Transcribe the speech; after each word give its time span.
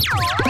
Oh, 0.00 0.47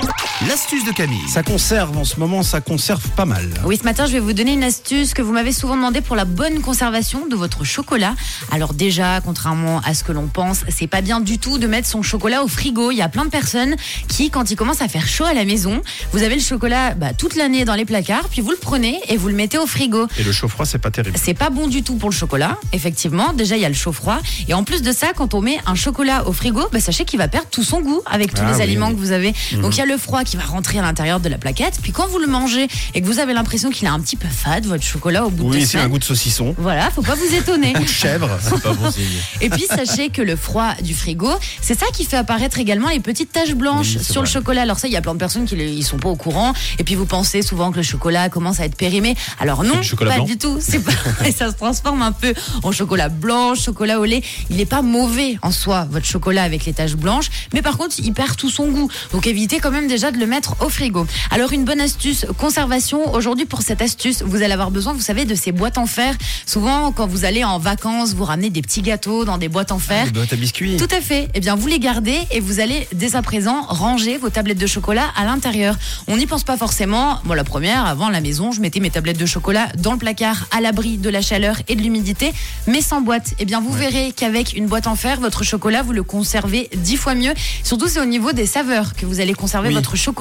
L'astuce 0.49 0.85
de 0.87 0.93
Camille. 0.93 1.29
Ça 1.29 1.43
conserve 1.43 1.97
en 1.99 2.05
ce 2.05 2.19
moment, 2.19 2.43
ça 2.43 2.63
conserve 2.63 3.07
pas 3.11 3.27
mal. 3.27 3.47
Oui, 3.67 3.77
ce 3.79 3.85
matin, 3.85 4.07
je 4.07 4.13
vais 4.13 4.19
vous 4.19 4.33
donner 4.33 4.55
une 4.55 4.63
astuce 4.63 5.13
que 5.13 5.21
vous 5.21 5.33
m'avez 5.33 5.53
souvent 5.53 5.77
demandé 5.77 6.01
pour 6.01 6.17
la 6.17 6.25
bonne 6.25 6.61
conservation 6.63 7.27
de 7.27 7.37
votre 7.37 7.65
chocolat. 7.65 8.15
Alors 8.51 8.73
déjà, 8.73 9.21
contrairement 9.21 9.81
à 9.85 9.93
ce 9.93 10.05
que 10.05 10.13
l'on 10.13 10.27
pense, 10.27 10.61
c'est 10.69 10.87
pas 10.87 11.03
bien 11.03 11.21
du 11.21 11.39
tout 11.39 11.59
de 11.59 11.67
mettre 11.67 11.87
son 11.87 12.03
chocolat 12.03 12.43
au 12.45 12.49
frigo. 12.49 12.91
Il 12.91 12.97
y 12.97 13.03
a 13.03 13.11
plein 13.11 13.27
de 13.27 13.31
personnes 13.31 13.77
qui, 14.09 14.31
quand 14.31 14.51
il 14.51 14.57
commence 14.57 14.81
à 14.81 14.89
faire 14.89 15.07
chaud 15.07 15.27
à 15.27 15.35
la 15.35 15.45
maison, 15.45 15.83
vous 16.13 16.23
avez 16.23 16.35
le 16.37 16.41
chocolat 16.41 16.95
bah, 16.95 17.13
toute 17.13 17.37
l'année 17.37 17.67
dans 17.67 17.75
les 17.75 17.85
placards, 17.85 18.29
puis 18.31 18.41
vous 18.41 18.51
le 18.51 18.57
prenez 18.57 19.01
et 19.09 19.19
vous 19.19 19.29
le 19.29 19.35
mettez 19.35 19.59
au 19.59 19.67
frigo. 19.67 20.07
Et 20.19 20.23
le 20.25 20.33
chaud-froid, 20.33 20.65
c'est 20.65 20.79
pas 20.79 20.91
terrible. 20.91 21.19
C'est 21.23 21.35
pas 21.35 21.51
bon 21.51 21.67
du 21.69 21.83
tout 21.83 21.97
pour 21.97 22.09
le 22.09 22.15
chocolat, 22.15 22.57
effectivement. 22.73 23.35
Déjà, 23.35 23.57
il 23.57 23.63
y 23.63 23.67
a 23.67 23.69
le 23.69 23.75
chaud 23.75 23.93
froid. 23.93 24.19
Et 24.49 24.55
en 24.55 24.65
plus 24.65 24.81
de 24.81 24.93
ça, 24.93 25.09
quand 25.15 25.35
on 25.35 25.43
met 25.43 25.59
un 25.67 25.75
chocolat 25.75 26.27
au 26.27 26.33
frigo, 26.33 26.63
bah, 26.73 26.81
sachez 26.81 27.05
qu'il 27.05 27.19
va 27.19 27.29
perdre 27.29 27.49
tout 27.51 27.65
son 27.65 27.83
goût 27.83 28.01
avec 28.07 28.33
tous 28.33 28.41
Ah 28.43 28.51
les 28.53 28.57
oui, 28.57 28.63
aliments 28.63 28.89
oui. 28.89 28.95
que 28.95 28.99
vous 29.01 29.13
avez. 29.13 29.35
Donc 29.61 29.75
il 29.77 29.79
y 29.79 29.83
a 29.83 29.87
le 29.87 29.99
froid 29.99 30.25
qui 30.25 30.38
va 30.39 30.45
rentrer 30.45 30.79
à 30.79 30.83
l'intérieur 30.83 31.21
de 31.21 31.29
la 31.29 31.39
plaquette. 31.39 31.79
Puis 31.83 31.93
quand 31.93 32.07
vous 32.07 32.19
le 32.19 32.27
mangez 32.27 32.69
et 32.95 33.01
que 33.03 33.07
vous 33.07 33.19
avez 33.19 33.35
l'impression 33.35 33.71
qu'il 33.71 33.87
a 33.87 33.93
un 33.93 34.01
petit 34.01 34.17
peu 34.17 34.29
fade, 34.29 34.67
votre 34.67 34.83
chocolat 34.85 35.27
au 35.27 35.31
bout 35.31 35.51
de 35.51 35.57
Oui, 35.57 35.67
c'est 35.67 35.79
un 35.79 35.89
goût 35.89 35.99
de 35.99 36.05
saucisson. 36.05 36.55
Voilà, 36.59 36.91
faut 36.91 37.03
pas 37.03 37.15
vous 37.15 37.35
étonner. 37.35 37.75
Ou 37.79 37.83
de 37.83 37.89
chèvre. 37.89 38.29
C'est 38.41 38.63
pas 38.63 38.73
bon 38.73 38.91
signe. 38.91 39.05
Et 39.41 39.51
puis 39.51 39.67
sachez 39.69 40.11
que 40.11 40.23
le 40.23 40.37
froid 40.37 40.75
du 40.83 40.95
frigo, 40.95 41.31
c'est 41.61 41.79
ça 41.79 41.87
qui 41.93 42.05
fait 42.05 42.17
apparaître 42.17 42.59
également 42.59 42.89
les 42.89 43.01
petites 43.01 43.33
taches 43.33 43.55
blanches 43.55 43.97
Oui, 43.97 44.05
sur 44.05 44.23
le 44.23 44.29
chocolat. 44.29 44.63
Alors 44.63 44.79
ça, 44.79 44.89
il 44.89 44.95
y 44.95 44.97
a 44.97 45.01
plein 45.03 45.15
de 45.15 45.19
personnes 45.19 45.45
qui 45.45 45.57
ne 45.57 45.83
sont 45.83 45.99
pas 45.99 46.09
au 46.09 46.17
courant. 46.17 46.53
Et 46.79 46.85
puis 46.85 46.95
vous 46.95 47.07
pensez 47.07 47.43
souvent 47.43 47.71
que 47.71 47.77
le 47.77 47.83
chocolat 47.83 48.29
commence 48.29 48.61
à 48.61 48.65
être 48.65 48.77
périmé. 48.77 49.17
Alors 49.39 49.65
non, 49.65 49.81
pas 49.99 50.05
blanc. 50.17 50.25
du 50.25 50.39
tout. 50.39 50.59
C'est 50.61 50.81
pas. 50.81 50.93
et 51.27 51.33
ça 51.39 51.51
se 51.51 51.57
transforme 51.57 52.03
un 52.03 52.13
peu 52.13 52.33
en 52.63 52.73
chocolat 52.73 53.09
blanc, 53.09 53.55
chocolat 53.55 54.01
au 54.01 54.05
lait. 54.05 54.23
Il 54.51 54.57
n'est 54.57 54.67
pas 54.67 54.83
mauvais 54.83 55.39
en 55.43 55.51
soi, 55.51 55.87
votre 55.91 56.07
chocolat 56.07 56.43
avec 56.43 56.65
les 56.65 56.73
taches 56.73 56.97
blanches. 56.97 57.31
Mais 57.53 57.63
par 57.63 57.77
contre, 57.77 57.97
il 57.99 58.13
perd 58.13 58.37
tout 58.37 58.51
son 58.51 58.69
goût. 58.69 58.89
Donc 59.13 59.27
évitez 59.27 59.59
quand 59.59 59.71
même 59.71 59.89
déjà 59.89 60.11
de 60.11 60.19
le 60.19 60.27
mettre 60.29 60.55
au 60.65 60.69
frigo. 60.69 61.07
Alors 61.31 61.53
une 61.53 61.65
bonne 61.65 61.81
astuce 61.81 62.27
conservation. 62.39 63.13
Aujourd'hui, 63.15 63.47
pour 63.47 63.63
cette 63.63 63.83
astuce, 63.83 64.23
vous 64.23 64.43
allez 64.43 64.53
avoir 64.53 64.71
besoin, 64.71 64.93
vous 64.93 65.01
savez, 65.01 65.25
de 65.25 65.35
ces 65.35 65.53
boîtes 65.53 65.79
en 65.79 65.87
fer. 65.87 66.15
Souvent, 66.47 66.93
quand 66.93 67.07
vous 67.07 67.25
allez 67.25 67.45
en 67.45 67.59
vacances, 67.59 68.15
vous 68.15 68.25
ramenez 68.25 68.51
des 68.51 68.63
petits 68.63 68.83
gâteaux 68.83 69.25
dans 69.25 69.39
des 69.39 69.49
boîtes 69.49 69.73
en 69.73 69.79
fer. 69.79 70.05
Des 70.07 70.11
boîtes 70.13 70.33
à 70.33 70.37
biscuits. 70.37 70.77
Tout 70.77 70.89
à 70.95 71.01
fait. 71.01 71.29
Eh 71.35 71.41
bien, 71.41 71.57
vous 71.57 71.67
les 71.67 71.79
gardez 71.79 72.19
et 72.31 72.41
vous 72.41 72.61
allez 72.61 72.87
dès 72.93 73.17
à 73.17 73.23
présent 73.23 73.63
ranger 73.69 74.19
vos 74.19 74.31
tablettes 74.31 74.59
de 74.59 74.67
chocolat 74.67 75.07
à 75.17 75.25
l'intérieur. 75.25 75.77
On 76.07 76.17
n'y 76.17 76.27
pense 76.27 76.45
pas 76.45 76.57
forcément. 76.57 77.21
Moi, 77.25 77.37
la 77.37 77.45
première, 77.45 77.87
avant 77.87 78.09
la 78.11 78.21
maison, 78.21 78.53
je 78.53 78.61
mettais 78.61 78.81
mes 78.81 78.91
tablettes 78.91 79.19
de 79.19 79.27
chocolat 79.27 79.69
dans 79.79 79.93
le 79.93 79.99
placard 79.99 80.47
à 80.51 80.61
l'abri 80.61 80.97
de 80.99 81.09
la 81.11 81.23
chaleur 81.23 81.57
et 81.69 81.75
de 81.77 81.83
l'humidité, 81.83 82.33
mais 82.67 82.81
sans 82.83 83.01
boîte. 83.01 83.35
Eh 83.39 83.45
bien, 83.45 83.61
vous 83.61 83.73
verrez 83.73 84.13
qu'avec 84.15 84.57
une 84.57 84.67
boîte 84.67 84.87
en 84.87 84.97
fer, 84.97 85.21
votre 85.21 85.45
chocolat, 85.45 85.83
vous 85.83 85.93
le 85.93 86.03
conservez 86.03 86.69
dix 86.77 86.97
fois 86.97 87.15
mieux. 87.15 87.33
Surtout, 87.63 87.89
c'est 87.89 88.01
au 88.01 88.05
niveau 88.05 88.33
des 88.33 88.47
saveurs 88.47 88.95
que 88.95 89.07
vous 89.07 89.21
allez 89.21 89.35
conserver 89.35 89.69
Oui. 89.69 89.75
votre 89.75 89.97
chocolat. 89.97 90.18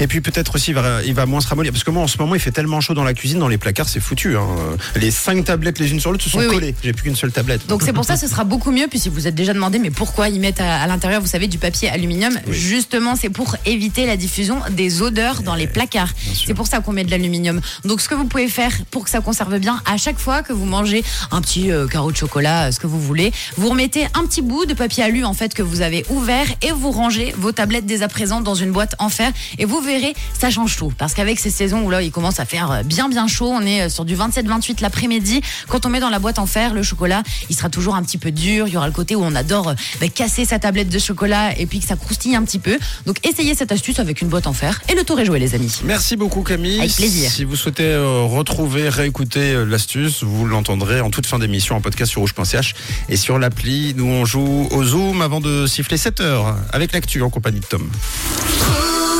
Et 0.00 0.08
puis 0.08 0.20
peut-être 0.20 0.56
aussi, 0.56 0.72
il 0.72 0.74
va, 0.74 1.04
il 1.04 1.14
va 1.14 1.24
moins 1.24 1.40
se 1.40 1.46
ramollir. 1.46 1.70
Parce 1.72 1.84
que 1.84 1.92
moi, 1.92 2.02
en 2.02 2.08
ce 2.08 2.18
moment, 2.18 2.34
il 2.34 2.40
fait 2.40 2.50
tellement 2.50 2.80
chaud 2.80 2.94
dans 2.94 3.04
la 3.04 3.14
cuisine, 3.14 3.38
dans 3.38 3.46
les 3.46 3.58
placards, 3.58 3.88
c'est 3.88 4.00
foutu. 4.00 4.36
hein. 4.36 4.44
Les 4.96 5.12
cinq 5.12 5.44
tablettes 5.44 5.78
les 5.78 5.92
unes 5.92 6.00
sur 6.00 6.10
l'autre 6.10 6.24
se 6.24 6.30
sont 6.30 6.38
Oui, 6.38 6.46
oui. 6.48 6.54
collées. 6.56 6.74
J'ai 6.82 6.92
plus 6.92 7.04
qu'une 7.04 7.14
seule 7.14 7.30
tablette. 7.30 7.68
Donc 7.68 7.82
c'est 7.84 7.92
pour 7.92 8.04
ça 8.04 8.14
que 8.14 8.20
ce 8.20 8.26
sera 8.26 8.42
beaucoup 8.42 8.72
mieux. 8.72 8.88
Puis 8.88 8.98
si 8.98 9.08
vous 9.08 9.28
êtes 9.28 9.36
déjà 9.36 9.54
demandé, 9.54 9.78
mais 9.78 9.90
pourquoi 9.92 10.30
ils 10.30 10.40
mettent 10.40 10.60
à, 10.60 10.82
à 10.82 10.86
l'intérieur, 10.88 11.20
vous 11.20 11.28
savez, 11.28 11.46
du 11.46 11.58
papier 11.58 11.88
aluminium 11.88 12.36
Oui. 12.48 12.54
Justement, 12.58 13.14
c'est 13.14 13.30
pour 13.30 13.54
éviter 13.66 14.04
la 14.04 14.16
diffusion 14.16 14.58
des 14.70 15.00
odeurs 15.00 15.42
dans 15.42 15.54
les 15.54 15.68
placards. 15.68 16.10
sûr. 16.18 16.44
C'est 16.48 16.54
pour 16.54 16.66
ça 16.66 16.80
qu'on 16.80 16.92
met 16.92 17.04
de 17.04 17.12
l'aluminium. 17.12 17.60
Donc 17.84 18.00
ce 18.00 18.08
que 18.08 18.16
vous 18.16 18.24
pouvez 18.24 18.48
faire 18.48 18.72
pour 18.90 19.04
que 19.04 19.10
ça 19.10 19.20
conserve 19.20 19.58
bien, 19.60 19.80
à 19.86 19.96
chaque 19.96 20.18
fois 20.18 20.42
que 20.42 20.52
vous 20.52 20.66
mangez 20.66 21.04
un 21.30 21.40
petit 21.40 21.70
euh, 21.70 21.86
carreau 21.86 22.10
de 22.10 22.16
chocolat, 22.16 22.64
euh, 22.66 22.72
ce 22.72 22.80
que 22.80 22.88
vous 22.88 23.00
voulez, 23.00 23.32
vous 23.56 23.68
remettez 23.68 24.06
un 24.14 24.26
petit 24.26 24.42
bout 24.42 24.66
de 24.66 24.74
papier 24.74 25.04
alu 25.04 25.24
en 25.24 25.34
fait 25.34 25.54
que 25.54 25.62
vous 25.62 25.82
avez 25.82 26.04
ouvert 26.10 26.46
et 26.62 26.72
vous 26.72 26.90
rangez 26.90 27.32
vos 27.38 27.52
tablettes 27.52 27.86
dès 27.86 28.02
à 28.02 28.08
présent 28.08 28.40
dans 28.40 28.56
une 28.56 28.72
boîte 28.72 28.96
en 28.98 29.07
et 29.58 29.64
vous 29.64 29.80
verrez, 29.80 30.14
ça 30.38 30.50
change 30.50 30.76
tout. 30.76 30.92
Parce 30.96 31.14
qu'avec 31.14 31.38
ces 31.38 31.50
saisons 31.50 31.82
où 31.84 31.90
là 31.90 32.02
il 32.02 32.10
commence 32.10 32.40
à 32.40 32.44
faire 32.44 32.70
euh, 32.70 32.82
bien 32.82 33.08
bien 33.08 33.26
chaud, 33.26 33.50
on 33.52 33.62
est 33.62 33.82
euh, 33.82 33.88
sur 33.88 34.04
du 34.04 34.16
27-28 34.16 34.80
l'après-midi. 34.80 35.40
Quand 35.68 35.86
on 35.86 35.88
met 35.88 36.00
dans 36.00 36.10
la 36.10 36.18
boîte 36.18 36.38
en 36.38 36.46
fer 36.46 36.74
le 36.74 36.82
chocolat, 36.82 37.22
il 37.50 37.56
sera 37.56 37.68
toujours 37.68 37.94
un 37.94 38.02
petit 38.02 38.18
peu 38.18 38.30
dur. 38.30 38.66
Il 38.68 38.74
y 38.74 38.76
aura 38.76 38.86
le 38.86 38.92
côté 38.92 39.14
où 39.16 39.22
on 39.22 39.34
adore 39.34 39.68
euh, 39.68 39.74
bah, 40.00 40.08
casser 40.08 40.44
sa 40.44 40.58
tablette 40.58 40.88
de 40.88 40.98
chocolat 40.98 41.58
et 41.58 41.66
puis 41.66 41.80
que 41.80 41.86
ça 41.86 41.96
croustille 41.96 42.34
un 42.34 42.42
petit 42.42 42.58
peu. 42.58 42.78
Donc 43.06 43.24
essayez 43.26 43.54
cette 43.54 43.72
astuce 43.72 43.98
avec 43.98 44.20
une 44.20 44.28
boîte 44.28 44.46
en 44.46 44.52
fer 44.52 44.80
et 44.88 44.94
le 44.94 45.04
tour 45.04 45.18
est 45.20 45.24
joué 45.24 45.38
les 45.38 45.54
amis. 45.54 45.80
Merci 45.84 46.16
beaucoup 46.16 46.42
Camille. 46.42 46.78
Avec 46.78 46.94
plaisir. 46.94 47.30
Si 47.30 47.44
vous 47.44 47.56
souhaitez 47.56 47.84
euh, 47.84 48.22
retrouver, 48.22 48.88
réécouter 48.88 49.52
euh, 49.52 49.64
l'astuce, 49.64 50.22
vous 50.22 50.46
l'entendrez 50.46 51.00
en 51.00 51.10
toute 51.10 51.26
fin 51.26 51.38
d'émission 51.38 51.76
en 51.76 51.80
podcast 51.80 52.12
sur 52.12 52.20
rouge.ch 52.22 52.74
et 53.08 53.16
sur 53.16 53.38
l'appli. 53.38 53.94
Nous 53.96 54.06
on 54.06 54.24
joue 54.24 54.68
au 54.70 54.84
Zoom 54.84 55.22
avant 55.22 55.40
de 55.40 55.66
siffler 55.66 55.96
7 55.96 56.20
heures 56.20 56.56
avec 56.72 56.92
l'actu 56.92 57.22
en 57.22 57.30
compagnie 57.30 57.60
de 57.60 57.66
Tom. 57.66 57.88